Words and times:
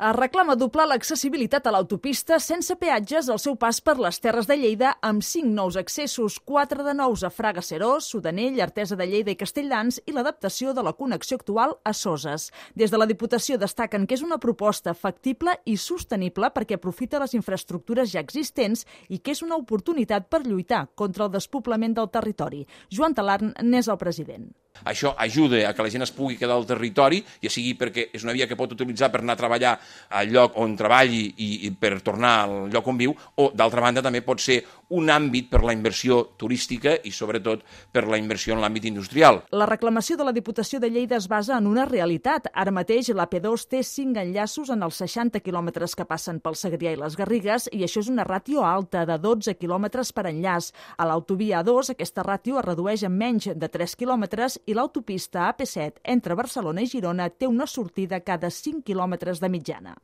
Reclama 0.00 0.54
doblar 0.56 0.86
l'accessibilitat 0.88 1.66
a 1.68 1.72
l'autopista 1.74 2.38
sense 2.40 2.72
peatges 2.80 3.26
al 3.28 3.36
seu 3.38 3.58
pas 3.60 3.82
per 3.84 3.98
les 4.00 4.16
Terres 4.24 4.46
de 4.48 4.54
Lleida 4.56 4.94
amb 5.04 5.20
cinc 5.20 5.50
nous 5.52 5.76
accessos, 5.76 6.38
quatre 6.40 6.80
de 6.86 6.94
nous 6.96 7.20
a 7.20 7.28
Fraga 7.28 7.60
Serós, 7.60 8.06
Sudanell, 8.08 8.56
Artesa 8.64 8.96
de 8.96 9.04
Lleida 9.04 9.34
i 9.34 9.36
Castelldans 9.36 9.98
i 10.06 10.14
l'adaptació 10.16 10.72
de 10.72 10.86
la 10.86 10.94
connexió 10.96 11.36
actual 11.36 11.76
a 11.84 11.92
Soses. 11.92 12.48
Des 12.72 12.88
de 12.88 12.96
la 12.96 13.04
Diputació 13.10 13.58
destaquen 13.60 14.06
que 14.08 14.16
és 14.16 14.24
una 14.24 14.40
proposta 14.40 14.96
factible 14.96 15.58
i 15.66 15.76
sostenible 15.76 16.48
perquè 16.48 16.80
aprofita 16.80 17.20
les 17.20 17.36
infraestructures 17.36 18.08
ja 18.14 18.24
existents 18.24 18.86
i 19.10 19.20
que 19.20 19.36
és 19.36 19.44
una 19.44 19.60
oportunitat 19.60 20.32
per 20.32 20.46
lluitar 20.46 20.86
contra 20.96 21.28
el 21.28 21.36
despoblament 21.36 22.00
del 22.00 22.08
territori. 22.08 22.64
Joan 22.88 23.12
Talarn 23.12 23.52
n'és 23.60 23.92
el 23.92 24.00
president. 24.00 24.48
Això 24.84 25.14
ajuda 25.18 25.62
a 25.68 25.74
que 25.74 25.84
la 25.84 25.90
gent 25.92 26.04
es 26.06 26.12
pugui 26.14 26.38
quedar 26.40 26.56
al 26.56 26.66
territori, 26.68 27.20
ja 27.42 27.52
sigui 27.52 27.74
perquè 27.78 28.08
és 28.16 28.24
una 28.24 28.34
via 28.36 28.48
que 28.48 28.56
pot 28.56 28.72
utilitzar 28.72 29.10
per 29.12 29.20
anar 29.20 29.36
a 29.36 29.40
treballar 29.42 29.74
al 30.16 30.30
lloc 30.32 30.56
on 30.60 30.76
treballi 30.78 31.26
i, 31.36 31.50
i 31.68 31.70
per 31.76 31.98
tornar 32.04 32.34
al 32.46 32.56
lloc 32.72 32.88
on 32.88 33.00
viu, 33.00 33.14
o 33.36 33.50
d'altra 33.54 33.84
banda 33.84 34.04
també 34.04 34.22
pot 34.24 34.40
ser 34.40 34.62
un 34.90 35.10
àmbit 35.10 35.50
per 35.50 35.62
la 35.62 35.74
inversió 35.74 36.20
turística 36.38 36.96
i 37.06 37.12
sobretot 37.14 37.62
per 37.92 38.06
la 38.10 38.18
inversió 38.18 38.56
en 38.56 38.62
l'àmbit 38.62 38.88
industrial. 38.90 39.42
La 39.54 39.68
reclamació 39.68 40.16
de 40.18 40.26
la 40.26 40.34
Diputació 40.34 40.80
de 40.82 40.90
Lleida 40.90 41.18
es 41.20 41.28
basa 41.30 41.58
en 41.58 41.68
una 41.70 41.84
realitat. 41.86 42.48
Ara 42.54 42.72
mateix 42.74 43.12
la 43.14 43.28
P2 43.30 43.66
té 43.70 43.82
5 43.86 44.18
enllaços 44.24 44.72
en 44.74 44.82
els 44.82 44.98
60 45.02 45.42
quilòmetres 45.44 45.94
que 45.94 46.08
passen 46.08 46.40
pel 46.40 46.58
Segrià 46.58 46.94
i 46.94 46.98
les 46.98 47.16
Garrigues 47.18 47.68
i 47.72 47.84
això 47.86 48.02
és 48.02 48.10
una 48.10 48.26
ràtio 48.26 48.64
alta 48.66 49.04
de 49.06 49.18
12 49.20 49.54
quilòmetres 49.60 50.12
per 50.16 50.26
enllaç. 50.30 50.72
A 50.98 51.06
l'autovia 51.06 51.62
A2 51.62 51.94
aquesta 51.94 52.24
ràtio 52.26 52.58
es 52.58 52.66
redueix 52.66 53.04
en 53.06 53.14
menys 53.14 53.50
de 53.54 53.68
3 53.70 53.96
quilòmetres 54.00 54.58
i 54.66 54.74
l'autopista 54.74 55.46
AP7 55.50 56.02
entre 56.14 56.36
Barcelona 56.36 56.82
i 56.82 56.90
Girona 56.90 57.28
té 57.30 57.46
una 57.46 57.66
sortida 57.66 58.20
cada 58.20 58.50
5 58.50 58.82
quilòmetres 58.86 59.40
de 59.40 59.48
mitjana. 59.48 60.00